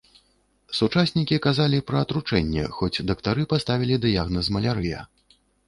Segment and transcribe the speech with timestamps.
[0.77, 5.09] Сучаснікі казалі пра атручэнне, хоць дактары паставілі дыягназ малярыя.